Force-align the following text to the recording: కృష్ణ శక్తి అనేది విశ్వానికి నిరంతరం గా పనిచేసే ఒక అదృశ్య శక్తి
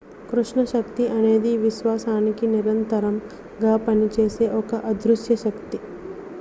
కృష్ణ 0.29 0.59
శక్తి 0.67 1.03
అనేది 1.09 1.51
విశ్వానికి 1.59 2.45
నిరంతరం 2.53 3.15
గా 3.61 3.75
పనిచేసే 3.85 4.47
ఒక 4.59 4.81
అదృశ్య 4.89 5.35
శక్తి 5.45 5.79